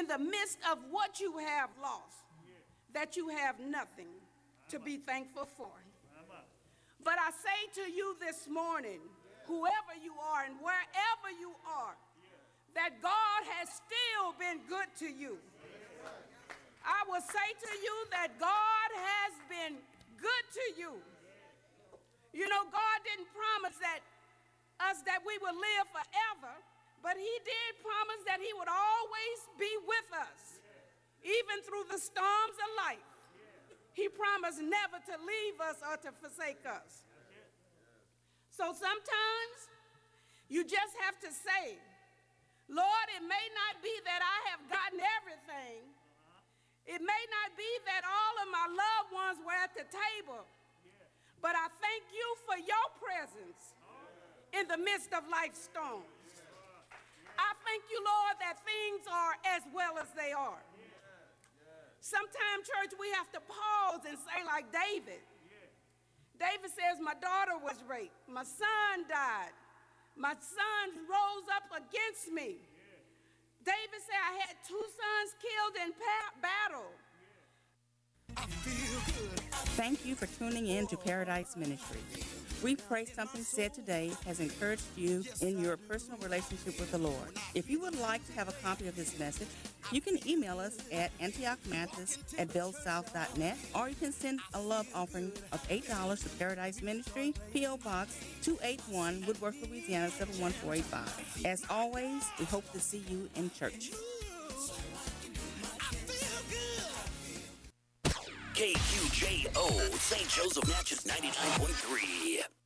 in 0.00 0.08
the 0.08 0.18
midst 0.18 0.58
of 0.72 0.78
what 0.90 1.20
you 1.20 1.36
have 1.38 1.68
lost, 1.82 2.24
that 2.94 3.16
you 3.16 3.28
have 3.28 3.60
nothing 3.60 4.08
to 4.72 4.80
be 4.80 4.96
thankful 4.96 5.44
for. 5.44 5.68
But 7.04 7.20
I 7.20 7.30
say 7.30 7.84
to 7.84 7.92
you 7.92 8.16
this 8.20 8.48
morning, 8.48 9.00
whoever 9.44 9.94
you 10.02 10.16
are 10.16 10.44
and 10.48 10.56
wherever 10.60 11.28
you 11.38 11.52
are, 11.68 11.96
that 12.74 13.02
God 13.02 13.40
has 13.60 13.68
still 13.68 14.32
been 14.40 14.64
good 14.68 14.88
to 15.04 15.08
you. 15.12 15.36
I 16.80 17.04
will 17.04 17.20
say 17.20 17.48
to 17.60 17.72
you 17.84 17.96
that 18.16 18.40
God 18.40 18.90
has 18.96 19.32
been 19.52 19.76
good 20.16 20.44
to 20.56 20.66
you. 20.80 20.92
You 22.32 22.48
know, 22.48 22.64
God 22.72 22.96
didn't 23.04 23.28
promise 23.36 23.76
that 23.84 24.00
us 24.80 25.04
that 25.04 25.20
we 25.28 25.36
would 25.44 25.56
live 25.60 25.86
forever, 25.92 26.52
but 27.00 27.16
he 27.16 27.34
did 27.44 27.70
promise 27.80 28.22
that 28.28 28.40
he 28.40 28.52
would 28.56 28.68
always 28.68 29.38
be 29.56 29.72
with 29.88 30.08
us, 30.20 30.60
even 31.24 31.64
through 31.64 31.88
the 31.88 32.00
storms 32.00 32.56
of 32.60 32.70
life. 32.88 33.08
He 33.96 34.08
promised 34.08 34.60
never 34.60 35.00
to 35.00 35.14
leave 35.20 35.58
us 35.60 35.80
or 35.84 35.96
to 36.04 36.10
forsake 36.20 36.62
us. 36.64 37.04
So 38.52 38.76
sometimes 38.76 39.56
you 40.52 40.62
just 40.64 40.94
have 41.04 41.16
to 41.24 41.30
say, 41.32 41.80
Lord, 42.68 43.06
it 43.16 43.24
may 43.24 43.46
not 43.56 43.82
be 43.82 43.92
that 44.06 44.20
I 44.22 44.38
have 44.54 44.62
gotten 44.68 45.00
everything. 45.18 45.82
It 46.86 47.02
may 47.02 47.24
not 47.32 47.56
be 47.56 47.70
that 47.88 48.04
all 48.06 48.34
of 48.44 48.48
my 48.52 48.66
loved 48.68 49.10
ones 49.10 49.38
were 49.42 49.56
at 49.56 49.74
the 49.74 49.86
table. 49.88 50.46
But 51.40 51.56
I 51.56 51.72
thank 51.80 52.04
you 52.12 52.28
for 52.44 52.56
your 52.60 52.86
presence 53.00 53.74
in 54.52 54.68
the 54.68 54.76
midst 54.76 55.10
of 55.16 55.24
life's 55.30 55.64
storms. 55.64 56.19
Thank 57.70 57.86
you, 57.86 58.02
Lord, 58.02 58.34
that 58.42 58.58
things 58.66 59.06
are 59.06 59.38
as 59.54 59.62
well 59.70 59.94
as 60.02 60.10
they 60.18 60.34
are. 60.34 60.58
Sometimes, 62.02 62.66
church, 62.66 62.98
we 62.98 63.06
have 63.14 63.30
to 63.30 63.38
pause 63.46 64.02
and 64.10 64.18
say, 64.18 64.42
like 64.42 64.66
David. 64.74 65.22
David 66.34 66.74
says, 66.74 66.98
My 66.98 67.14
daughter 67.22 67.62
was 67.62 67.78
raped, 67.86 68.16
my 68.26 68.42
son 68.42 69.06
died, 69.06 69.54
my 70.16 70.34
son 70.34 70.98
rose 71.06 71.46
up 71.54 71.70
against 71.70 72.34
me. 72.34 72.58
David 73.62 74.00
said, 74.02 74.18
I 74.18 74.34
had 74.50 74.56
two 74.66 74.82
sons 74.98 75.30
killed 75.38 75.76
in 75.86 75.94
battle. 76.42 76.90
Thank 79.78 80.04
you 80.04 80.16
for 80.16 80.26
tuning 80.26 80.66
in 80.66 80.88
to 80.88 80.96
Paradise 80.96 81.54
Ministry. 81.56 82.00
We 82.62 82.76
pray 82.76 83.06
something 83.06 83.42
said 83.42 83.72
today 83.72 84.12
has 84.26 84.38
encouraged 84.38 84.82
you 84.94 85.24
in 85.40 85.64
your 85.64 85.78
personal 85.78 86.18
relationship 86.18 86.78
with 86.78 86.90
the 86.90 86.98
Lord. 86.98 87.30
If 87.54 87.70
you 87.70 87.80
would 87.80 87.98
like 87.98 88.26
to 88.26 88.32
have 88.34 88.50
a 88.50 88.52
copy 88.62 88.86
of 88.86 88.96
this 88.96 89.18
message, 89.18 89.48
you 89.92 90.02
can 90.02 90.18
email 90.28 90.58
us 90.58 90.76
at 90.92 91.16
antiochmathis 91.20 92.18
at 92.38 92.48
bellsouth.net 92.48 93.56
or 93.74 93.88
you 93.88 93.94
can 93.94 94.12
send 94.12 94.40
a 94.52 94.60
love 94.60 94.86
offering 94.94 95.32
of 95.52 95.66
$8 95.68 96.22
to 96.22 96.28
Paradise 96.38 96.82
Ministry, 96.82 97.34
P.O. 97.54 97.78
Box 97.78 98.20
281, 98.42 99.24
Woodworth, 99.26 99.56
Louisiana 99.66 100.10
71485. 100.10 101.46
As 101.46 101.64
always, 101.70 102.22
we 102.38 102.44
hope 102.44 102.70
to 102.72 102.80
see 102.80 103.02
you 103.08 103.26
in 103.36 103.50
church. 103.52 103.90
KQJO, 108.60 109.98
St. 109.98 110.28
Joseph 110.28 110.68
Natchez 110.68 111.00
99.3. 111.06 112.59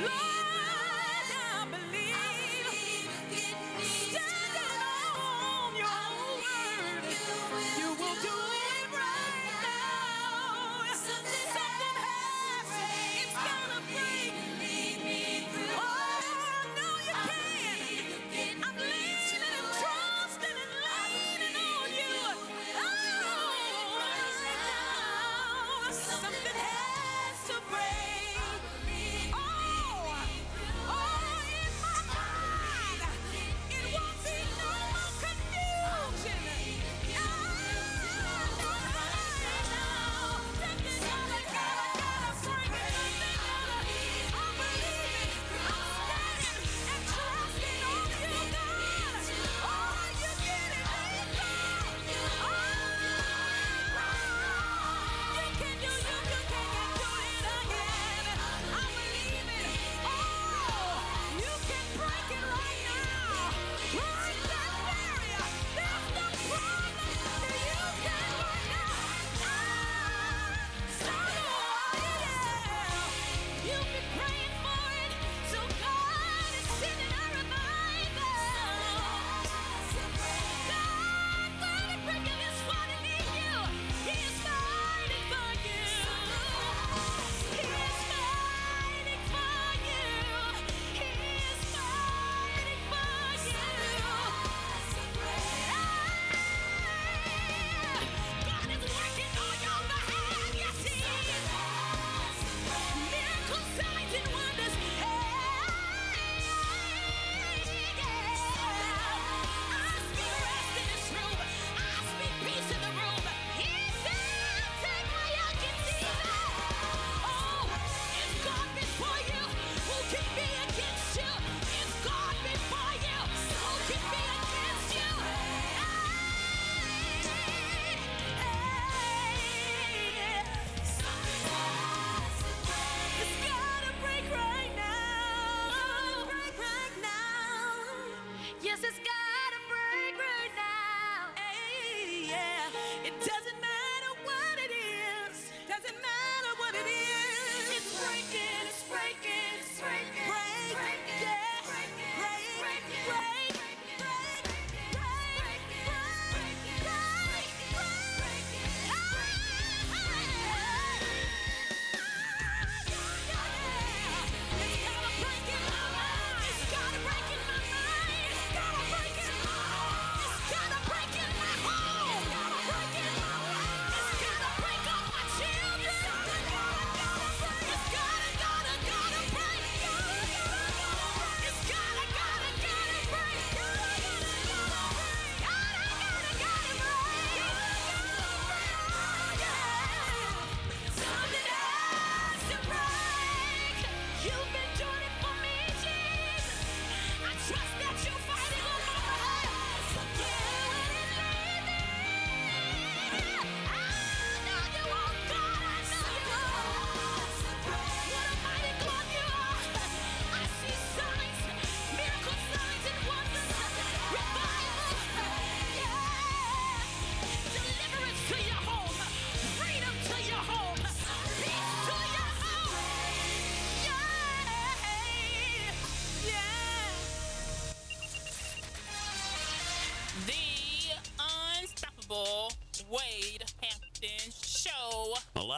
love. 0.00 0.33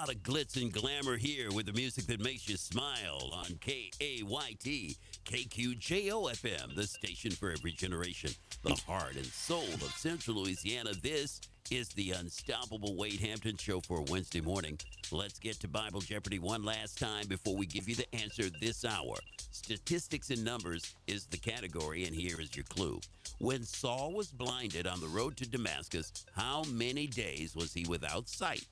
Lot 0.06 0.14
of 0.14 0.22
glitz 0.22 0.60
and 0.60 0.72
glamour 0.72 1.16
here 1.16 1.50
with 1.50 1.66
the 1.66 1.72
music 1.72 2.06
that 2.06 2.20
makes 2.20 2.48
you 2.48 2.56
smile 2.56 3.28
on 3.32 3.46
KAYT, 3.56 4.96
KQJO 5.24 6.30
FM, 6.30 6.76
the 6.76 6.86
station 6.86 7.32
for 7.32 7.50
every 7.50 7.72
generation, 7.72 8.30
the 8.62 8.80
heart 8.86 9.16
and 9.16 9.26
soul 9.26 9.64
of 9.64 9.92
Central 9.96 10.36
Louisiana. 10.36 10.92
This 11.02 11.40
is 11.72 11.88
the 11.88 12.12
Unstoppable 12.12 12.96
Wade 12.96 13.18
Hampton 13.18 13.56
Show 13.56 13.80
for 13.80 14.04
Wednesday 14.08 14.40
morning. 14.40 14.78
Let's 15.10 15.40
get 15.40 15.58
to 15.60 15.68
Bible 15.68 16.00
Jeopardy 16.00 16.38
one 16.38 16.62
last 16.62 17.00
time 17.00 17.26
before 17.26 17.56
we 17.56 17.66
give 17.66 17.88
you 17.88 17.96
the 17.96 18.14
answer 18.14 18.44
this 18.60 18.84
hour. 18.84 19.16
Statistics 19.50 20.30
and 20.30 20.44
numbers 20.44 20.94
is 21.08 21.26
the 21.26 21.38
category, 21.38 22.04
and 22.04 22.14
here 22.14 22.40
is 22.40 22.54
your 22.54 22.66
clue. 22.66 23.00
When 23.38 23.64
Saul 23.64 24.12
was 24.12 24.28
blinded 24.28 24.86
on 24.86 25.00
the 25.00 25.08
road 25.08 25.36
to 25.38 25.48
Damascus, 25.48 26.12
how 26.36 26.62
many 26.70 27.08
days 27.08 27.56
was 27.56 27.72
he 27.72 27.84
without 27.88 28.28
sight? 28.28 28.66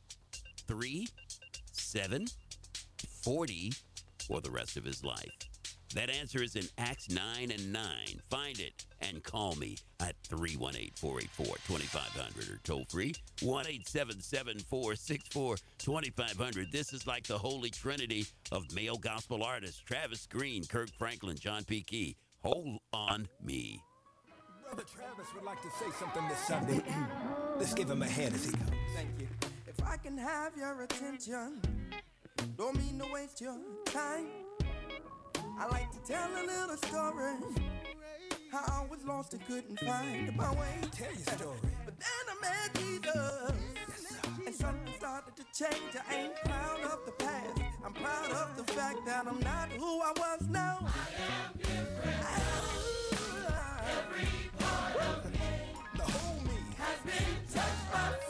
Three, 0.66 1.08
seven, 1.72 2.26
40, 3.22 3.72
or 4.28 4.40
the 4.40 4.50
rest 4.50 4.76
of 4.76 4.84
his 4.84 5.04
life? 5.04 5.30
That 5.94 6.10
answer 6.10 6.42
is 6.42 6.56
in 6.56 6.64
Acts 6.76 7.08
9 7.08 7.52
and 7.52 7.72
9. 7.72 7.84
Find 8.28 8.58
it 8.58 8.84
and 9.00 9.22
call 9.22 9.54
me 9.54 9.76
at 10.00 10.16
318 10.24 10.90
484 10.96 11.46
2500 11.68 12.48
or 12.48 12.60
toll 12.64 12.84
free 12.88 13.14
1 13.42 13.66
877 13.66 14.58
464 14.58 15.56
2500. 15.78 16.72
This 16.72 16.92
is 16.92 17.06
like 17.06 17.24
the 17.28 17.38
holy 17.38 17.70
trinity 17.70 18.26
of 18.50 18.74
male 18.74 18.96
gospel 18.96 19.44
artists 19.44 19.78
Travis 19.78 20.26
Greene, 20.26 20.64
Kirk 20.64 20.88
Franklin, 20.98 21.36
John 21.38 21.62
P. 21.62 21.82
Kee. 21.82 22.16
Hold 22.42 22.80
on 22.92 23.28
me. 23.40 23.80
Brother 24.64 24.82
Travis 24.92 25.32
would 25.36 25.44
like 25.44 25.62
to 25.62 25.70
say 25.78 25.86
something 26.00 26.26
this 26.28 26.40
Sunday. 26.40 26.82
Let's 27.56 27.74
give 27.74 27.88
him 27.88 28.02
a 28.02 28.08
hand 28.08 28.34
as 28.34 28.46
he 28.46 28.50
comes. 28.50 28.70
Thank 28.96 29.10
you. 29.20 29.43
I 29.86 29.96
can 29.96 30.16
have 30.18 30.56
your 30.56 30.82
attention, 30.82 31.60
don't 32.56 32.76
mean 32.76 32.98
to 32.98 33.06
waste 33.12 33.40
your 33.40 33.56
time. 33.86 34.26
I 35.58 35.66
like 35.68 35.90
to 35.92 35.98
tell 36.12 36.28
a 36.30 36.44
little 36.44 36.76
story. 36.76 37.34
How 38.50 38.82
I 38.82 38.86
was 38.88 39.04
lost 39.04 39.32
and 39.34 39.44
couldn't 39.46 39.78
find 39.80 40.34
my 40.36 40.50
way. 40.52 40.78
Tell 40.92 41.10
your 41.10 41.18
story. 41.20 41.58
but 41.84 41.94
then 41.98 42.24
I 42.28 42.34
met 42.40 42.74
Jesus. 42.74 43.52
and 44.46 44.54
something 44.54 44.94
started 44.96 45.34
to 45.36 45.44
change. 45.52 45.96
I 46.08 46.14
ain't 46.14 46.36
proud 46.36 46.80
of 46.82 47.04
the 47.06 47.12
past. 47.12 47.60
I'm 47.84 47.92
proud 47.92 48.30
of 48.30 48.56
the 48.56 48.72
fact 48.72 48.98
that 49.06 49.26
I'm 49.26 49.40
not 49.40 49.68
who 49.72 50.00
I 50.00 50.12
was 50.16 50.46
now. 50.48 50.78
I 50.82 50.86
am 51.46 51.58
different. 51.58 52.16
Ah. 52.22 53.84
Every 53.98 54.50
part 54.58 54.96
of 55.24 55.32
me. 55.32 55.38
The 55.96 56.02
whole 56.02 56.40
me 56.42 56.58
has 56.78 56.98
been 57.04 57.36
touched 57.52 57.92
by 57.92 58.23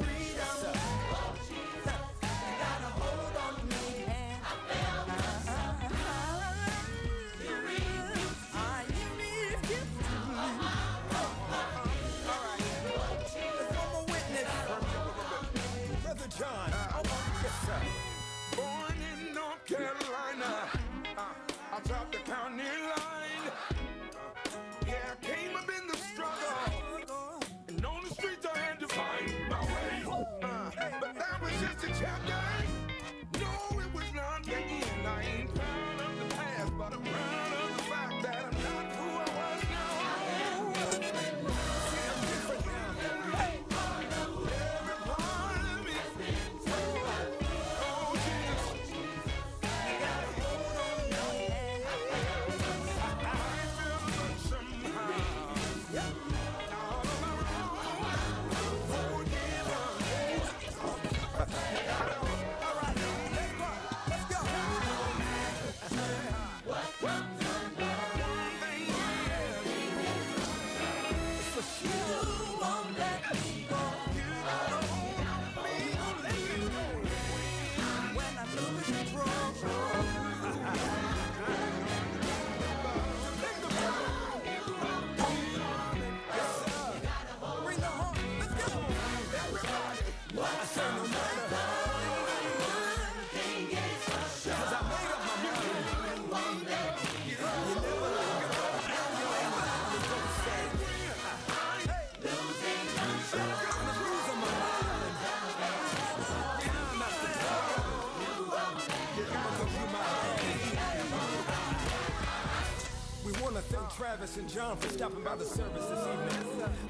Travis 114.14 114.36
and 114.36 114.46
John 114.48 114.76
for 114.76 114.88
stopping 114.90 115.24
by 115.24 115.34
the 115.34 115.44
service 115.44 115.86
this 115.86 116.06
evening. 116.06 116.46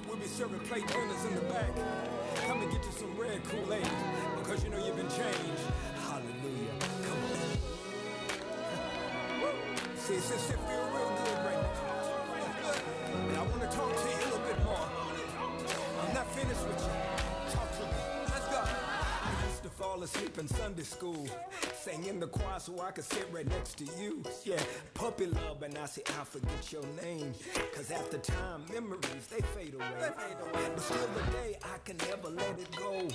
We'll 0.07 0.19
be 0.19 0.26
serving 0.26 0.61
plate 0.69 0.87
dinners 0.87 1.25
in 1.25 1.37
the 1.37 1.40
back. 1.50 1.75
Come 2.47 2.61
and 2.61 2.71
get 2.71 2.85
you 2.85 2.93
some 2.93 3.16
red 3.16 3.43
Kool-Aid 3.45 3.88
because 4.40 4.62
you 4.62 4.69
know 4.69 4.76
you've 4.85 4.95
been 4.95 5.09
changed. 5.09 5.64
Hallelujah. 6.04 6.76
Come 7.00 7.25
on. 7.25 7.33
See, 9.97 10.21
feel 10.21 10.85
real 10.93 11.09
good 11.25 11.40
right 11.49 11.64
now. 11.64 13.16
And 13.16 13.37
I 13.38 13.40
want 13.40 13.62
to 13.62 13.69
talk 13.75 13.88
to 13.88 14.04
you 14.04 14.16
a 14.16 14.19
little 14.28 14.45
bit 14.45 14.62
more. 14.62 14.87
I'm 16.04 16.12
not 16.12 16.28
finished 16.35 16.61
with 16.61 16.76
you. 16.76 16.93
Talk 17.54 17.73
to 17.73 17.85
me. 17.85 17.88
Let's 18.28 18.49
go. 18.52 18.61
I 18.61 19.33
used 19.49 19.62
to 19.62 19.71
fall 19.71 20.02
asleep 20.02 20.37
in 20.37 20.47
Sunday 20.47 20.83
school. 20.83 21.26
Sang 21.84 22.04
in 22.06 22.18
the 22.18 22.26
choir 22.26 22.58
so 22.58 22.80
I 22.80 22.92
could 22.92 23.04
sit 23.04 23.28
right 23.30 23.46
next 23.46 23.76
to 23.76 23.84
you. 24.00 24.22
Yeah, 24.42 24.58
puppy 24.94 25.26
love, 25.26 25.62
and 25.62 25.76
I 25.76 25.84
say 25.84 26.00
I 26.18 26.24
forget 26.24 26.72
your 26.72 26.82
name. 27.02 27.34
Cause 27.74 27.90
after 27.90 28.16
time, 28.16 28.64
memories, 28.72 29.26
they 29.30 29.42
fade 29.54 29.74
away. 29.74 29.84
They 30.00 30.06
fade 30.06 30.40
away. 30.40 30.70
But 30.74 30.80
still 30.80 31.08
today, 31.26 31.58
I 31.62 31.76
can 31.84 31.98
never 32.08 32.30
let 32.30 32.58
it 32.58 32.74
go. 32.74 33.06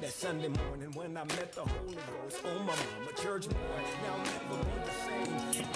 That 0.00 0.10
Sunday 0.10 0.48
morning 0.48 0.90
when 0.94 1.16
I 1.16 1.22
met 1.26 1.52
the 1.52 1.60
Holy 1.60 1.94
Ghost. 1.94 2.42
Oh, 2.44 2.58
my 2.58 2.74
mama, 2.74 3.12
church 3.22 3.48
boy. 3.48 3.56
Now 4.02 4.14
I'll 4.14 4.24
never 4.24 4.64
be 4.64 4.70
the 4.84 4.92
same. 5.06 5.68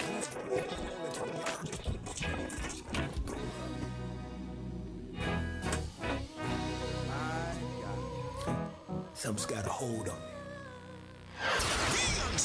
Something's 9.15 9.47
got 9.47 9.65
a 9.65 9.69
hold 9.69 10.09
on 10.09 10.19
me. 10.19 10.42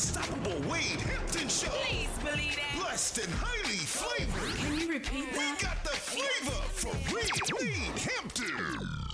Unstoppable 0.08 0.70
Wade 0.72 1.02
Hampton 1.02 1.50
Show. 1.50 1.68
Please 1.68 2.08
believe 2.24 2.56
that. 2.56 2.82
balanced 2.98 3.18
and 3.18 3.34
highly 3.34 3.76
flavored. 3.76 4.56
Can 4.56 4.80
you 4.80 4.88
repeat 4.88 5.34
that? 5.34 5.58
We 5.60 5.68
got 5.68 5.84
the 5.84 5.90
flavor 5.90 6.62
for 6.72 6.94
Reed, 7.14 7.62
Reed 7.62 8.00
Hampton. 8.00 9.07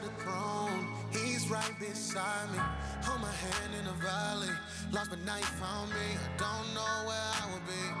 to 0.00 0.06
the 0.06 0.14
throne. 0.22 0.86
He's 1.12 1.48
right 1.48 1.74
beside 1.78 2.50
me. 2.52 2.58
Hold 3.04 3.20
my 3.20 3.32
hand 3.32 3.74
in 3.80 3.86
a 3.86 3.92
valley. 3.92 4.54
Lost 4.92 5.10
but 5.10 5.18
now 5.24 5.36
you 5.36 5.44
found 5.44 5.90
me. 5.90 5.96
I 6.16 6.28
don't 6.38 6.74
know 6.74 7.06
where 7.06 7.16
I 7.16 7.52
would 7.52 7.66
be. 7.66 7.99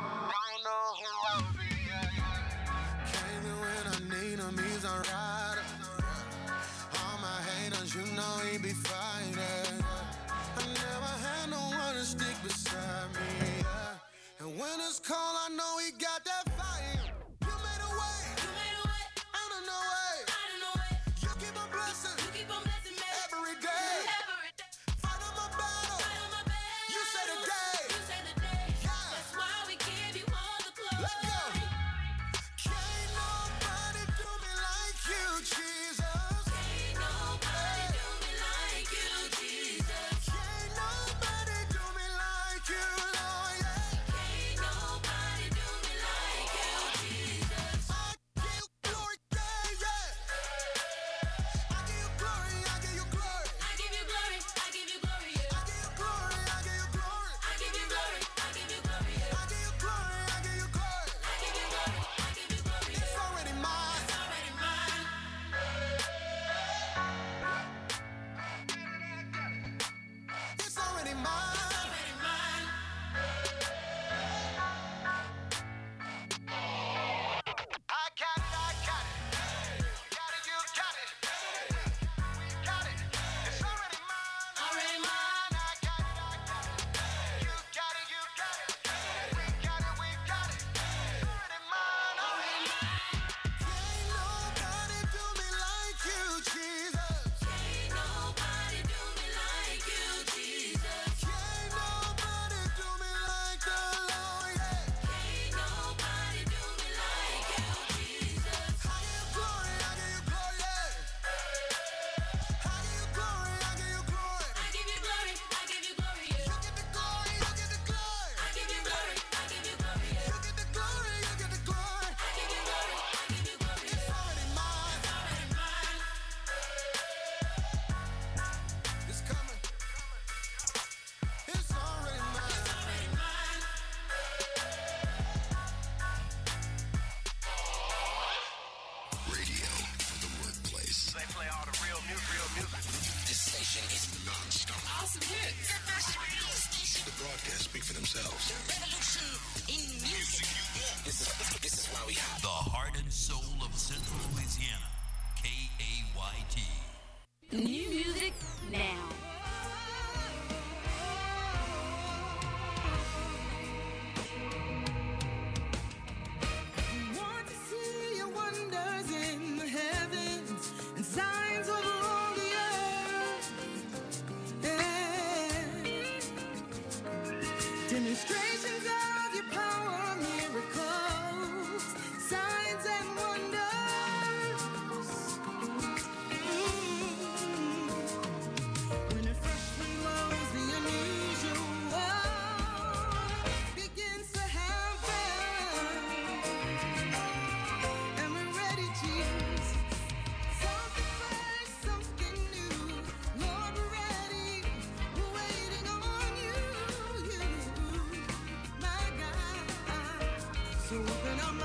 So 210.90 210.96
open 210.96 211.38
up 211.38 211.59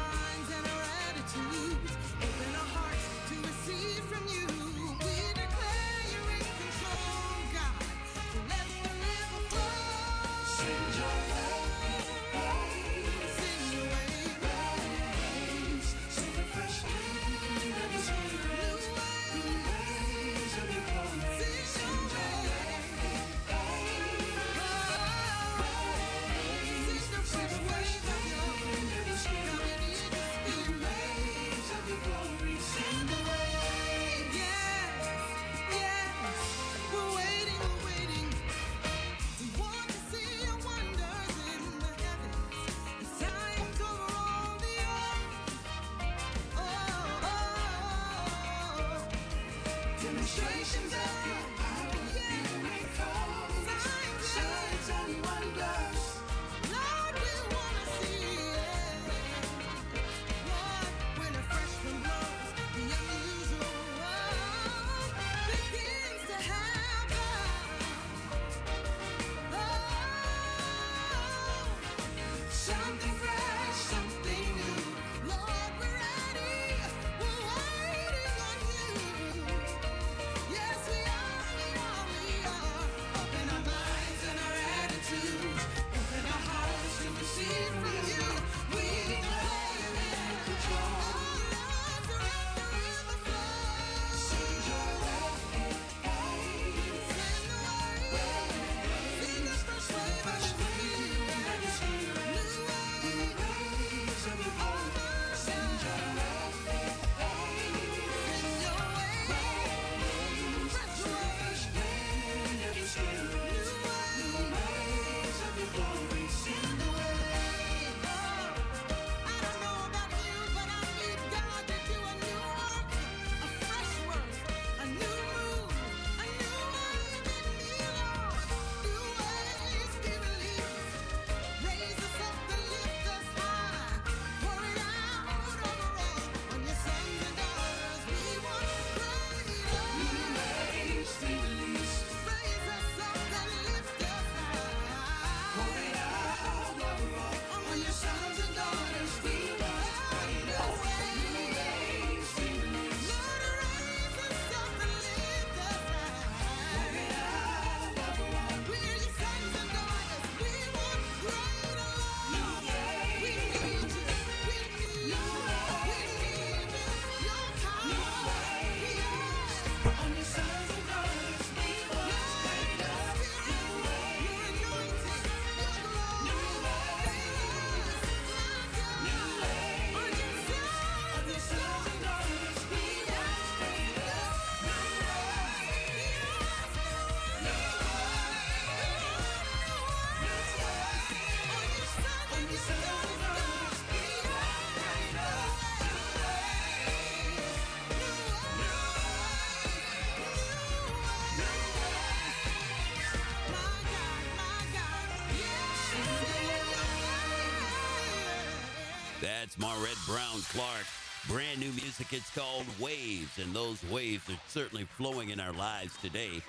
Maurette 209.65 209.97
Brown 210.05 210.41
Clark. 210.49 210.85
Brand 211.27 211.59
new 211.59 211.71
music. 211.71 212.13
It's 212.13 212.29
called 212.35 212.65
Waves, 212.79 213.39
and 213.39 213.51
those 213.51 213.83
waves 213.89 214.29
are 214.29 214.37
certainly 214.47 214.83
flowing 214.83 215.29
in 215.29 215.39
our 215.39 215.53
lives 215.53 215.97
today. 216.03 216.39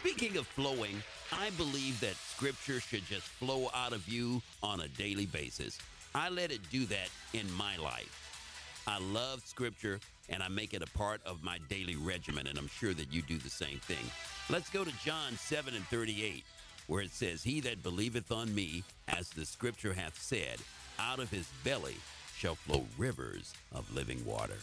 Speaking 0.00 0.36
of 0.36 0.46
flowing, 0.48 1.00
I 1.32 1.50
believe 1.50 2.00
that 2.00 2.16
scripture 2.16 2.80
should 2.80 3.06
just 3.06 3.28
flow 3.28 3.70
out 3.76 3.92
of 3.92 4.08
you 4.08 4.42
on 4.60 4.80
a 4.80 4.88
daily 4.88 5.26
basis. 5.26 5.78
I 6.16 6.30
let 6.30 6.50
it 6.50 6.68
do 6.72 6.84
that 6.86 7.10
in 7.32 7.50
my 7.52 7.76
life. 7.76 8.82
I 8.88 8.98
love 8.98 9.42
scripture 9.44 10.00
and 10.28 10.42
I 10.42 10.48
make 10.48 10.74
it 10.74 10.82
a 10.82 10.98
part 10.98 11.20
of 11.24 11.44
my 11.44 11.58
daily 11.68 11.94
regimen, 11.94 12.48
and 12.48 12.58
I'm 12.58 12.66
sure 12.66 12.92
that 12.94 13.12
you 13.12 13.22
do 13.22 13.38
the 13.38 13.50
same 13.50 13.78
thing. 13.78 14.04
Let's 14.50 14.68
go 14.68 14.82
to 14.82 14.92
John 15.04 15.36
7 15.36 15.76
and 15.76 15.84
38, 15.84 16.42
where 16.88 17.02
it 17.02 17.12
says, 17.12 17.44
He 17.44 17.60
that 17.60 17.84
believeth 17.84 18.32
on 18.32 18.52
me, 18.52 18.82
as 19.06 19.30
the 19.30 19.46
scripture 19.46 19.92
hath 19.92 20.20
said, 20.20 20.56
out 20.98 21.20
of 21.20 21.30
his 21.30 21.46
belly 21.62 21.98
shall 22.44 22.54
flow 22.54 22.84
rivers 22.98 23.54
of 23.74 23.90
living 23.94 24.22
water. 24.26 24.58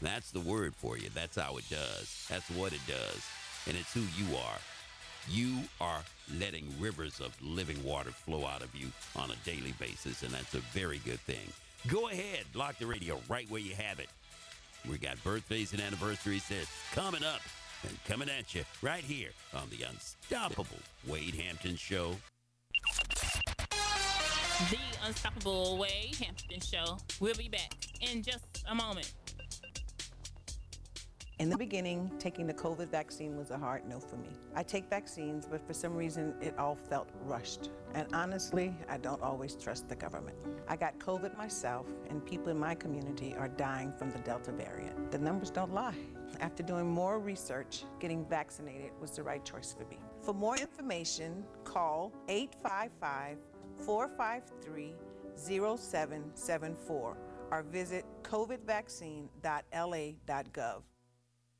That's 0.00 0.30
the 0.30 0.40
word 0.40 0.74
for 0.74 0.96
you. 0.96 1.10
That's 1.14 1.36
how 1.36 1.58
it 1.58 1.68
does. 1.68 2.26
That's 2.30 2.48
what 2.52 2.72
it 2.72 2.80
does. 2.88 3.28
And 3.66 3.76
it's 3.76 3.92
who 3.92 4.00
you 4.00 4.34
are. 4.36 4.58
You 5.28 5.58
are 5.78 6.00
letting 6.38 6.64
rivers 6.80 7.20
of 7.20 7.36
living 7.42 7.82
water 7.84 8.08
flow 8.08 8.46
out 8.46 8.62
of 8.62 8.74
you 8.74 8.86
on 9.14 9.30
a 9.30 9.36
daily 9.44 9.74
basis, 9.78 10.22
and 10.22 10.32
that's 10.32 10.54
a 10.54 10.60
very 10.72 10.98
good 11.04 11.20
thing. 11.20 11.52
Go 11.88 12.08
ahead, 12.08 12.44
lock 12.54 12.78
the 12.78 12.86
radio 12.86 13.20
right 13.28 13.50
where 13.50 13.60
you 13.60 13.74
have 13.74 14.00
it. 14.00 14.08
We 14.88 14.96
got 14.96 15.22
birthdays 15.22 15.74
and 15.74 15.82
anniversaries 15.82 16.44
that's 16.48 16.70
coming 16.94 17.22
up 17.22 17.42
and 17.86 17.98
coming 18.08 18.30
at 18.30 18.54
you 18.54 18.62
right 18.80 19.04
here 19.04 19.30
on 19.54 19.68
the 19.68 19.84
unstoppable 19.84 20.80
Wade 21.06 21.34
Hampton 21.34 21.76
Show. 21.76 22.16
The 24.58 24.78
Unstoppable 25.04 25.76
Wade 25.76 26.16
Hampton 26.18 26.60
Show. 26.62 26.96
We'll 27.20 27.34
be 27.34 27.48
back 27.48 27.74
in 28.00 28.22
just 28.22 28.64
a 28.66 28.74
moment. 28.74 29.12
In 31.38 31.50
the 31.50 31.58
beginning, 31.58 32.10
taking 32.18 32.46
the 32.46 32.54
COVID 32.54 32.88
vaccine 32.88 33.36
was 33.36 33.50
a 33.50 33.58
hard 33.58 33.86
no 33.86 34.00
for 34.00 34.16
me. 34.16 34.30
I 34.54 34.62
take 34.62 34.88
vaccines, 34.88 35.46
but 35.46 35.60
for 35.66 35.74
some 35.74 35.94
reason, 35.94 36.34
it 36.40 36.58
all 36.58 36.74
felt 36.74 37.10
rushed. 37.26 37.68
And 37.92 38.08
honestly, 38.14 38.74
I 38.88 38.96
don't 38.96 39.20
always 39.20 39.56
trust 39.56 39.90
the 39.90 39.94
government. 39.94 40.38
I 40.66 40.76
got 40.76 40.98
COVID 40.98 41.36
myself, 41.36 41.86
and 42.08 42.24
people 42.24 42.48
in 42.48 42.58
my 42.58 42.74
community 42.74 43.34
are 43.38 43.48
dying 43.48 43.92
from 43.92 44.10
the 44.10 44.20
Delta 44.20 44.52
variant. 44.52 45.10
The 45.10 45.18
numbers 45.18 45.50
don't 45.50 45.74
lie. 45.74 45.98
After 46.40 46.62
doing 46.62 46.86
more 46.86 47.18
research, 47.18 47.84
getting 48.00 48.24
vaccinated 48.24 48.92
was 49.02 49.10
the 49.10 49.22
right 49.22 49.44
choice 49.44 49.76
for 49.78 49.84
me. 49.90 49.98
For 50.22 50.32
more 50.32 50.56
information, 50.56 51.44
call 51.64 52.14
855 52.28 53.36
453 53.84 54.94
0774 55.36 57.16
or 57.50 57.62
visit 57.62 58.04
covidvaccine.la.gov. 58.22 60.82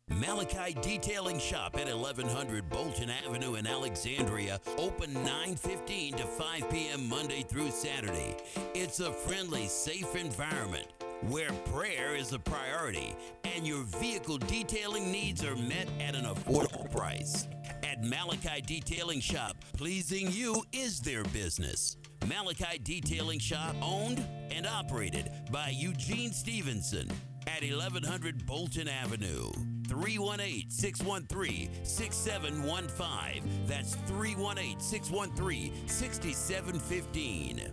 Malachi 0.08 0.72
Detailing 0.82 1.40
Shop 1.40 1.76
at 1.76 1.92
1100 1.92 2.70
Bolton 2.70 3.10
Avenue 3.10 3.56
in 3.56 3.66
Alexandria, 3.66 4.60
open 4.78 5.12
9:15 5.12 6.16
to 6.16 6.24
5 6.24 6.70
p.m. 6.70 7.08
Monday 7.08 7.42
through 7.42 7.70
Saturday. 7.70 8.36
It's 8.72 9.00
a 9.00 9.12
friendly, 9.12 9.66
safe 9.66 10.14
environment 10.14 10.86
where 11.22 11.50
prayer 11.72 12.14
is 12.14 12.32
a 12.32 12.38
priority 12.38 13.16
and 13.56 13.66
your 13.66 13.82
vehicle 13.82 14.38
detailing 14.38 15.10
needs 15.10 15.44
are 15.44 15.56
met 15.56 15.88
at 16.00 16.14
an 16.14 16.24
affordable 16.24 16.88
price. 16.92 17.48
At 17.82 18.04
Malachi 18.04 18.60
Detailing 18.64 19.20
Shop, 19.20 19.56
pleasing 19.76 20.30
you 20.30 20.62
is 20.72 21.00
their 21.00 21.24
business. 21.24 21.96
Malachi 22.28 22.78
Detailing 22.82 23.38
Shop 23.38 23.76
owned 23.80 24.24
and 24.50 24.66
operated 24.66 25.30
by 25.52 25.68
Eugene 25.68 26.32
Stevenson 26.32 27.08
at 27.46 27.62
1100 27.62 28.44
Bolton 28.46 28.88
Avenue. 28.88 29.50
318 29.88 30.68
613 30.68 31.70
6715. 31.84 33.66
That's 33.66 33.94
318 33.94 34.80
613 34.80 35.72
6715. 35.86 37.72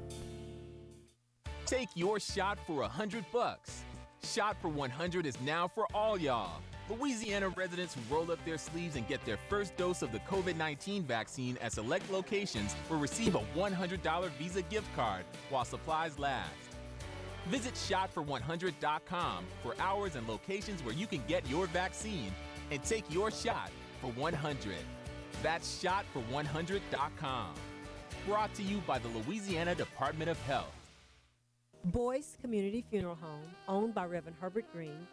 Take 1.66 1.90
your 1.96 2.20
shot 2.20 2.60
for 2.68 2.84
a 2.84 2.88
hundred 2.88 3.26
bucks. 3.32 3.84
Shot 4.24 4.58
for 4.62 4.68
100 4.68 5.26
is 5.26 5.40
now 5.42 5.68
for 5.68 5.88
all 5.96 6.20
y'all. 6.20 6.62
Louisiana 6.90 7.50
residents 7.50 7.96
who 7.96 8.14
roll 8.14 8.32
up 8.32 8.44
their 8.46 8.58
sleeves 8.58 8.96
and 8.96 9.08
get 9.08 9.24
their 9.26 9.38
first 9.50 9.76
dose 9.78 10.02
of 10.02 10.12
the 10.12 10.20
COVID 10.20 10.58
19 10.58 11.04
vaccine 11.04 11.58
at 11.62 11.72
select 11.72 12.12
locations 12.12 12.76
will 12.90 13.00
receive 13.00 13.36
a 13.36 13.44
$100 13.56 14.30
Visa 14.32 14.62
gift 14.64 14.94
card 14.96 15.24
while 15.50 15.66
supplies 15.66 16.20
last. 16.20 16.50
Visit 17.48 17.74
shotfor100.com 17.74 19.46
for 19.62 19.76
hours 19.80 20.16
and 20.16 20.28
locations 20.28 20.84
where 20.84 20.94
you 20.94 21.08
can 21.08 21.22
get 21.28 21.48
your 21.50 21.68
vaccine 21.68 22.32
and 22.72 22.84
take 22.84 23.04
your 23.10 23.32
shot 23.32 23.70
for 24.02 24.08
100. 24.12 24.76
That's 25.42 25.84
shotfor100.com. 25.84 27.54
Brought 28.26 28.54
to 28.56 28.64
you 28.64 28.82
by 28.88 29.00
the 29.00 29.10
Louisiana 29.10 29.76
Department 29.76 30.30
of 30.30 30.40
Health. 30.44 30.74
Boyce 31.86 32.38
Community 32.42 32.84
Funeral 32.90 33.18
Home, 33.22 33.44
owned 33.68 33.94
by 33.94 34.06
Reverend 34.06 34.38
Herbert 34.40 34.64
Green, 34.72 35.06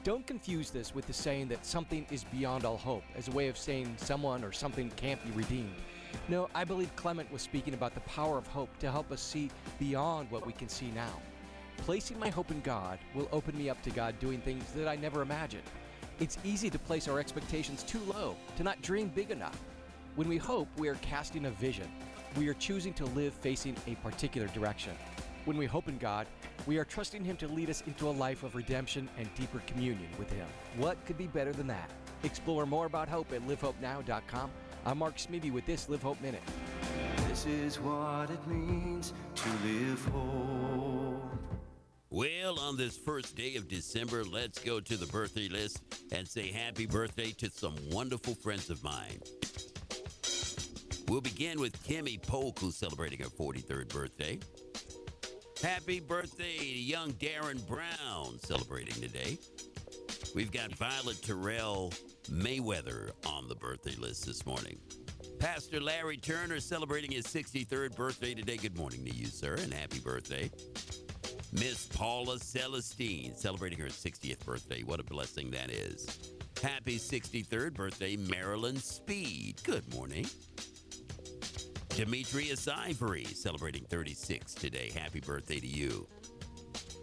Don't 0.04 0.26
confuse 0.26 0.70
this 0.70 0.94
with 0.94 1.06
the 1.06 1.12
saying 1.12 1.48
that 1.48 1.66
something 1.66 2.06
is 2.10 2.24
beyond 2.24 2.64
all 2.64 2.76
hope 2.76 3.02
as 3.16 3.28
a 3.28 3.32
way 3.32 3.48
of 3.48 3.58
saying 3.58 3.96
someone 3.98 4.44
or 4.44 4.52
something 4.52 4.90
can't 4.96 5.22
be 5.24 5.32
redeemed. 5.32 5.74
No, 6.28 6.48
I 6.54 6.64
believe 6.64 6.94
Clement 6.94 7.30
was 7.32 7.42
speaking 7.42 7.74
about 7.74 7.94
the 7.94 8.00
power 8.00 8.38
of 8.38 8.46
hope 8.46 8.70
to 8.78 8.90
help 8.90 9.10
us 9.10 9.20
see 9.20 9.50
beyond 9.78 10.30
what 10.30 10.46
we 10.46 10.52
can 10.52 10.68
see 10.68 10.90
now. 10.92 11.20
Placing 11.78 12.18
my 12.18 12.28
hope 12.28 12.50
in 12.50 12.60
God 12.60 12.98
will 13.14 13.28
open 13.32 13.58
me 13.58 13.68
up 13.68 13.82
to 13.82 13.90
God 13.90 14.18
doing 14.20 14.40
things 14.40 14.64
that 14.72 14.86
I 14.86 14.96
never 14.96 15.22
imagined. 15.22 15.64
It's 16.18 16.38
easy 16.44 16.70
to 16.70 16.78
place 16.78 17.08
our 17.08 17.20
expectations 17.20 17.82
too 17.82 18.00
low, 18.08 18.36
to 18.56 18.62
not 18.62 18.80
dream 18.80 19.08
big 19.14 19.30
enough. 19.30 19.60
When 20.14 20.28
we 20.28 20.38
hope, 20.38 20.66
we 20.78 20.88
are 20.88 20.94
casting 20.96 21.44
a 21.44 21.50
vision. 21.50 21.88
We 22.38 22.48
are 22.48 22.54
choosing 22.54 22.94
to 22.94 23.04
live 23.06 23.34
facing 23.34 23.76
a 23.86 23.96
particular 23.96 24.46
direction. 24.48 24.94
When 25.44 25.58
we 25.58 25.66
hope 25.66 25.88
in 25.88 25.98
God, 25.98 26.26
we 26.66 26.78
are 26.78 26.86
trusting 26.86 27.22
Him 27.22 27.36
to 27.36 27.48
lead 27.48 27.68
us 27.68 27.82
into 27.86 28.08
a 28.08 28.10
life 28.10 28.44
of 28.44 28.54
redemption 28.54 29.10
and 29.18 29.28
deeper 29.34 29.60
communion 29.66 30.08
with 30.18 30.32
Him. 30.32 30.46
What 30.78 30.96
could 31.04 31.18
be 31.18 31.26
better 31.26 31.52
than 31.52 31.66
that? 31.66 31.90
Explore 32.22 32.64
more 32.64 32.86
about 32.86 33.08
hope 33.08 33.30
at 33.34 33.46
livehopenow.com. 33.46 34.50
I'm 34.86 34.98
Mark 34.98 35.18
Smithy 35.18 35.50
with 35.50 35.66
this 35.66 35.86
Live 35.90 36.02
Hope 36.02 36.20
Minute. 36.22 36.42
This 37.28 37.44
is 37.44 37.78
what 37.78 38.30
it 38.30 38.46
means 38.46 39.12
to 39.34 39.48
live 39.66 40.02
hope. 40.06 41.65
Well, 42.10 42.60
on 42.60 42.76
this 42.76 42.96
first 42.96 43.34
day 43.34 43.56
of 43.56 43.66
December, 43.66 44.22
let's 44.24 44.60
go 44.60 44.78
to 44.78 44.96
the 44.96 45.06
birthday 45.06 45.48
list 45.48 45.82
and 46.12 46.26
say 46.26 46.52
happy 46.52 46.86
birthday 46.86 47.32
to 47.32 47.50
some 47.50 47.74
wonderful 47.90 48.36
friends 48.36 48.70
of 48.70 48.82
mine. 48.84 49.20
We'll 51.08 51.20
begin 51.20 51.58
with 51.58 51.82
Kimmy 51.82 52.24
Polk, 52.24 52.60
who's 52.60 52.76
celebrating 52.76 53.18
her 53.20 53.28
43rd 53.28 53.88
birthday. 53.88 54.38
Happy 55.60 55.98
birthday 55.98 56.56
to 56.58 56.64
young 56.64 57.12
Darren 57.14 57.66
Brown, 57.66 58.38
celebrating 58.38 58.94
today. 59.02 59.36
We've 60.32 60.52
got 60.52 60.72
Violet 60.76 61.20
Terrell 61.22 61.92
Mayweather 62.30 63.10
on 63.26 63.48
the 63.48 63.56
birthday 63.56 63.96
list 63.96 64.26
this 64.26 64.46
morning. 64.46 64.78
Pastor 65.40 65.80
Larry 65.80 66.18
Turner 66.18 66.60
celebrating 66.60 67.10
his 67.10 67.26
63rd 67.26 67.96
birthday 67.96 68.32
today. 68.32 68.58
Good 68.58 68.76
morning 68.76 69.04
to 69.04 69.14
you, 69.14 69.26
sir, 69.26 69.54
and 69.54 69.74
happy 69.74 69.98
birthday. 69.98 70.50
Miss 71.58 71.86
Paula 71.86 72.38
Celestine 72.38 73.34
celebrating 73.34 73.78
her 73.78 73.86
60th 73.86 74.44
birthday. 74.44 74.82
What 74.82 75.00
a 75.00 75.04
blessing 75.04 75.50
that 75.52 75.70
is. 75.70 76.34
Happy 76.62 76.98
63rd 76.98 77.72
birthday, 77.72 78.16
Marilyn 78.16 78.76
Speed. 78.76 79.62
Good 79.64 79.90
morning. 79.94 80.26
Demetrius 81.88 82.68
Ivory 82.68 83.24
celebrating 83.24 83.84
36 83.84 84.52
today. 84.52 84.90
Happy 84.94 85.20
birthday 85.20 85.58
to 85.58 85.66
you. 85.66 86.06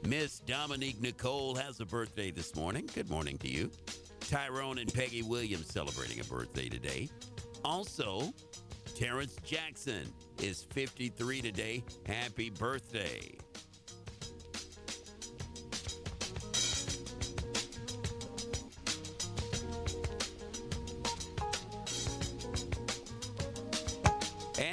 Miss 0.08 0.38
Dominique 0.40 1.02
Nicole 1.02 1.56
has 1.56 1.80
a 1.80 1.86
birthday 1.86 2.30
this 2.30 2.56
morning. 2.56 2.88
Good 2.94 3.10
morning 3.10 3.40
to 3.40 3.50
you. 3.50 3.72
Tyrone 4.20 4.78
and 4.78 4.94
Peggy 4.94 5.24
Williams 5.24 5.68
celebrating 5.68 6.20
a 6.20 6.24
birthday 6.26 6.70
today. 6.70 7.10
Also, 7.66 8.32
Terrence 8.96 9.36
Jackson 9.44 10.14
is 10.44 10.64
53 10.66 11.42
today. 11.42 11.84
Happy 12.06 12.52
birthday. 12.52 13.36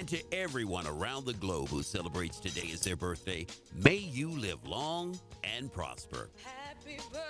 And 0.00 0.08
to 0.08 0.22
everyone 0.32 0.86
around 0.86 1.26
the 1.26 1.34
globe 1.34 1.68
who 1.68 1.82
celebrates 1.82 2.40
today 2.40 2.70
as 2.72 2.80
their 2.80 2.96
birthday, 2.96 3.46
may 3.74 3.96
you 3.96 4.30
live 4.30 4.66
long 4.66 5.20
and 5.44 5.70
prosper. 5.70 6.30
Happy 6.42 6.96
birthday 7.12 7.29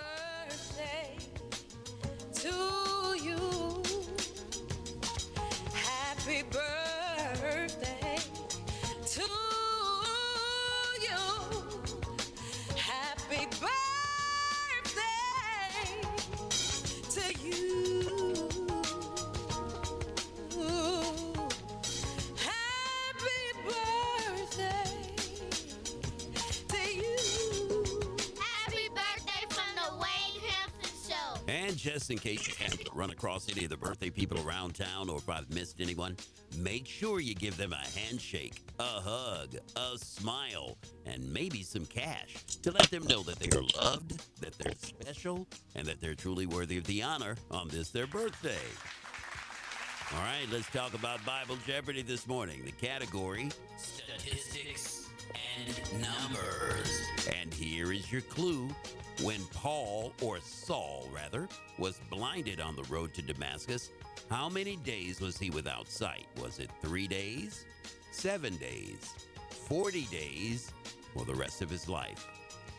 And 31.51 31.77
just 31.77 32.13
in 32.13 32.19
case 32.19 32.47
you 32.47 32.55
happen 32.65 32.85
to 32.85 32.93
run 32.95 33.11
across 33.11 33.51
any 33.51 33.65
of 33.65 33.71
the 33.71 33.77
birthday 33.77 34.09
people 34.09 34.41
around 34.47 34.77
town 34.77 35.11
or 35.11 35.19
if 35.19 35.29
I've 35.29 35.53
missed 35.53 35.81
anyone, 35.81 36.17
make 36.57 36.87
sure 36.87 37.19
you 37.19 37.35
give 37.35 37.57
them 37.57 37.73
a 37.73 37.99
handshake, 37.99 38.63
a 38.79 38.85
hug, 38.85 39.57
a 39.75 39.99
smile, 39.99 40.79
and 41.07 41.33
maybe 41.33 41.65
some 41.65 41.87
cash 41.87 42.37
to 42.63 42.71
let 42.71 42.89
them 42.91 43.05
know 43.09 43.25
that 43.25 43.41
they 43.41 43.49
are 43.59 43.65
loved, 43.83 44.23
that 44.41 44.57
they're 44.59 44.75
special, 44.77 45.49
and 45.75 45.85
that 45.89 46.01
they're 46.01 46.15
truly 46.15 46.47
worthy 46.47 46.79
of 46.79 46.85
the 46.85 47.03
honor 47.03 47.35
on 47.51 47.67
this 47.67 47.91
their 47.91 48.07
birthday. 48.07 48.55
All 50.15 50.23
right, 50.23 50.47
let's 50.53 50.71
talk 50.71 50.95
about 50.95 51.25
Bible 51.27 51.57
Jeopardy 51.67 52.03
this 52.03 52.29
morning. 52.29 52.63
The 52.65 52.73
category 52.73 53.49
Statistics 53.77 55.00
Numbers. 55.93 57.03
And 57.41 57.53
here 57.53 57.93
is 57.93 58.11
your 58.11 58.23
clue. 58.23 58.69
When 59.23 59.41
Paul, 59.53 60.13
or 60.23 60.39
Saul 60.41 61.07
rather, 61.13 61.49
was 61.79 62.01
blinded 62.09 62.61
on 62.61 62.75
the 62.75 62.85
road 62.85 63.13
to 63.15 63.23
Damascus, 63.23 63.91
How 64.31 64.49
many 64.49 64.77
days 64.77 65.21
was 65.21 65.37
he 65.37 65.51
without 65.51 65.89
sight? 65.89 66.27
Was 66.41 66.59
it 66.59 66.71
three 66.81 67.07
days, 67.07 67.67
seven 68.13 68.57
days, 68.57 69.13
40 69.69 70.05
days, 70.07 70.73
or 71.15 71.25
the 71.25 71.35
rest 71.35 71.61
of 71.61 71.69
his 71.69 71.89
life? 71.89 72.27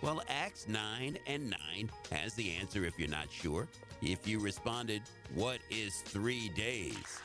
Well, 0.02 0.24
Acts 0.30 0.68
9 0.68 1.18
and 1.28 1.50
9 1.76 1.92
has 2.12 2.34
the 2.34 2.56
answer 2.56 2.86
if 2.86 2.98
you're 2.98 3.08
not 3.08 3.32
sure. 3.32 3.68
If 4.02 4.28
you 4.28 4.40
responded, 4.40 5.04
What 5.36 5.60
is 5.70 6.02
three 6.02 6.50
days? 6.50 7.20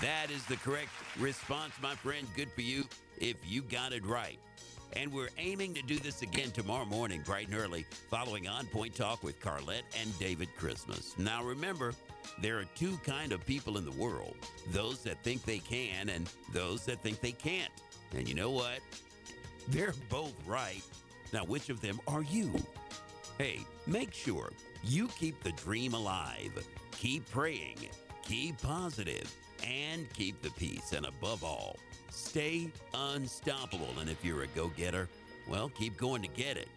That 0.00 0.30
is 0.30 0.44
the 0.46 0.56
correct 0.56 0.90
response, 1.18 1.74
my 1.80 1.94
friend. 1.94 2.26
Good 2.34 2.50
for 2.50 2.62
you 2.62 2.84
if 3.18 3.36
you 3.46 3.62
got 3.62 3.92
it 3.92 4.04
right. 4.04 4.38
And 4.96 5.12
we're 5.12 5.30
aiming 5.38 5.74
to 5.74 5.82
do 5.82 5.98
this 5.98 6.22
again 6.22 6.50
tomorrow 6.52 6.84
morning, 6.84 7.22
bright 7.24 7.48
and 7.48 7.56
early, 7.56 7.84
following 8.10 8.46
On 8.46 8.66
Point 8.66 8.94
Talk 8.94 9.24
with 9.24 9.40
Carlette 9.40 9.82
and 10.00 10.16
David 10.18 10.54
Christmas. 10.56 11.14
Now 11.18 11.42
remember, 11.42 11.94
there 12.40 12.58
are 12.58 12.64
two 12.76 12.96
kind 12.98 13.32
of 13.32 13.44
people 13.44 13.76
in 13.76 13.84
the 13.84 13.92
world 13.92 14.36
those 14.70 15.00
that 15.02 15.22
think 15.24 15.44
they 15.44 15.58
can 15.58 16.08
and 16.08 16.30
those 16.52 16.84
that 16.84 17.00
think 17.02 17.20
they 17.20 17.32
can't. 17.32 17.72
And 18.14 18.28
you 18.28 18.34
know 18.34 18.50
what? 18.50 18.78
They're 19.68 19.94
both 20.08 20.34
right. 20.46 20.82
Now, 21.32 21.44
which 21.44 21.70
of 21.70 21.80
them 21.80 22.00
are 22.06 22.22
you? 22.22 22.52
Hey, 23.38 23.60
make 23.86 24.14
sure 24.14 24.52
you 24.84 25.08
keep 25.08 25.42
the 25.42 25.52
dream 25.52 25.94
alive. 25.94 26.52
Keep 26.92 27.28
praying, 27.30 27.78
keep 28.22 28.60
positive, 28.62 29.34
and 29.66 30.12
keep 30.12 30.40
the 30.42 30.50
peace. 30.50 30.92
And 30.92 31.06
above 31.06 31.42
all, 31.42 31.76
stay 32.14 32.70
unstoppable. 32.94 33.88
And 34.00 34.08
if 34.08 34.24
you're 34.24 34.42
a 34.42 34.46
go 34.48 34.68
getter, 34.68 35.08
well, 35.48 35.68
keep 35.68 35.96
going 35.96 36.22
to 36.22 36.28
get 36.28 36.56
it. 36.56 36.68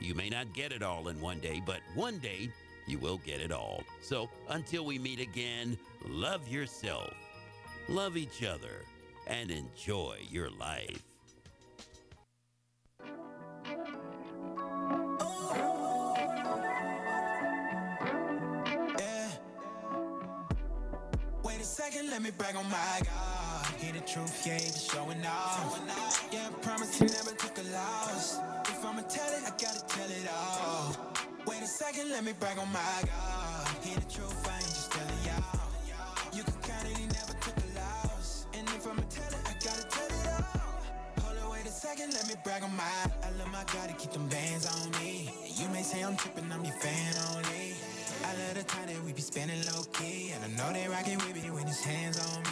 You 0.00 0.14
may 0.14 0.28
not 0.28 0.52
get 0.52 0.72
it 0.72 0.82
all 0.82 1.08
in 1.08 1.20
one 1.20 1.40
day, 1.40 1.62
but 1.64 1.80
one 1.94 2.18
day 2.18 2.50
you 2.86 2.98
will 2.98 3.18
get 3.18 3.40
it 3.40 3.52
all. 3.52 3.82
So 4.00 4.28
until 4.48 4.84
we 4.84 4.98
meet 4.98 5.20
again, 5.20 5.76
love 6.08 6.48
yourself, 6.48 7.12
love 7.88 8.16
each 8.16 8.42
other, 8.44 8.84
and 9.26 9.50
enjoy 9.50 10.16
your 10.30 10.50
life. 10.50 11.02
Oh. 15.20 16.14
Wait 21.44 21.60
a 21.60 21.64
second, 21.64 22.10
let 22.10 22.22
me 22.22 22.30
brag 22.30 22.56
on 22.56 22.68
my 22.70 23.00
God. 23.04 23.27
Truth, 24.08 24.46
yeah, 24.46 24.56
be 24.56 24.72
showing 24.72 25.26
off. 25.26 25.78
Yeah, 26.32 26.48
I 26.48 26.52
promise 26.62 26.98
he 26.98 27.04
never 27.04 27.32
took 27.36 27.58
a 27.58 27.62
loss. 27.76 28.38
If 28.64 28.82
I'ma 28.82 29.02
tell 29.02 29.28
it, 29.36 29.44
I 29.44 29.50
gotta 29.50 29.84
tell 29.86 30.08
it 30.08 30.26
all. 30.32 30.96
Wait 31.46 31.62
a 31.62 31.66
second, 31.66 32.08
let 32.10 32.24
me 32.24 32.32
brag 32.40 32.58
on 32.58 32.72
my 32.72 32.80
God. 33.04 33.68
Hear 33.84 33.96
the 33.96 34.10
truth, 34.10 34.48
I 34.48 34.56
ain't 34.56 34.64
just 34.64 34.92
telling 34.92 35.22
y'all. 35.28 35.60
You 36.32 36.42
can 36.42 36.54
count 36.64 36.86
it, 36.88 36.96
he 36.96 37.06
never 37.06 37.34
took 37.44 37.56
a 37.58 37.68
loss. 37.76 38.46
And 38.54 38.66
if 38.68 38.86
I'ma 38.86 39.02
tell 39.10 39.28
it, 39.28 39.44
I 39.44 39.52
gotta 39.62 39.84
tell 39.90 40.06
it 40.08 40.26
all. 40.56 41.24
Hold 41.24 41.38
on, 41.44 41.50
wait 41.52 41.66
a 41.66 41.70
second, 41.70 42.14
let 42.14 42.26
me 42.28 42.34
brag 42.44 42.62
on 42.62 42.74
my. 42.74 42.84
I 43.22 43.30
love 43.38 43.52
my 43.52 43.64
God 43.74 43.90
to 43.90 43.94
keep 43.94 44.12
them 44.12 44.26
bands 44.28 44.64
on 44.64 44.90
me. 45.02 45.30
You 45.44 45.68
may 45.68 45.82
say 45.82 46.02
I'm 46.02 46.16
tripping, 46.16 46.50
I'm 46.50 46.64
your 46.64 46.74
fan 46.80 47.12
only. 47.36 47.74
I 48.24 48.32
love 48.40 48.54
the 48.56 48.64
time 48.64 48.86
that 48.86 49.04
we 49.04 49.12
be 49.12 49.20
spending 49.20 49.60
low 49.66 49.84
key, 49.92 50.32
and 50.32 50.44
I 50.44 50.48
know 50.56 50.72
they 50.72 50.88
rockin' 50.88 51.18
with 51.18 51.36
me 51.42 51.50
when 51.50 51.66
his 51.66 51.80
hands 51.84 52.18
on 52.18 52.40
me. 52.40 52.46